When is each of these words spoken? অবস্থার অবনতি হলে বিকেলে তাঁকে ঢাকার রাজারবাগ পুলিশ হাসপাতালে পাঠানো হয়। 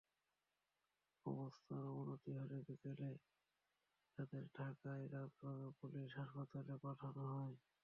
অবস্থার 1.25 1.83
অবনতি 1.91 2.31
হলে 2.39 2.57
বিকেলে 2.67 3.09
তাঁকে 4.15 4.39
ঢাকার 4.49 4.73
রাজারবাগ 5.01 5.31
পুলিশ 5.79 6.09
হাসপাতালে 6.19 6.75
পাঠানো 6.83 7.23
হয়। 7.33 7.55